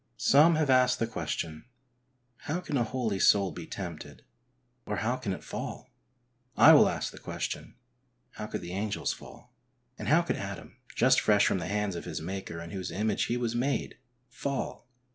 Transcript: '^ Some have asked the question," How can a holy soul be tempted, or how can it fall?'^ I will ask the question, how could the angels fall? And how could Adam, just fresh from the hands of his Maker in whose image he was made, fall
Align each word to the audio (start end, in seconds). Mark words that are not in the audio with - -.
'^ 0.01 0.03
Some 0.17 0.55
have 0.55 0.71
asked 0.71 0.97
the 0.97 1.05
question," 1.05 1.65
How 2.47 2.59
can 2.59 2.75
a 2.75 2.83
holy 2.83 3.19
soul 3.19 3.51
be 3.51 3.67
tempted, 3.67 4.23
or 4.87 4.95
how 4.95 5.15
can 5.17 5.31
it 5.31 5.43
fall?'^ 5.43 5.91
I 6.57 6.73
will 6.73 6.89
ask 6.89 7.11
the 7.11 7.19
question, 7.19 7.75
how 8.31 8.47
could 8.47 8.61
the 8.61 8.73
angels 8.73 9.13
fall? 9.13 9.53
And 9.99 10.07
how 10.07 10.23
could 10.23 10.37
Adam, 10.37 10.77
just 10.95 11.21
fresh 11.21 11.45
from 11.45 11.59
the 11.59 11.67
hands 11.67 11.95
of 11.95 12.05
his 12.05 12.19
Maker 12.19 12.59
in 12.63 12.71
whose 12.71 12.89
image 12.89 13.25
he 13.25 13.37
was 13.37 13.53
made, 13.55 13.99
fall 14.27 14.89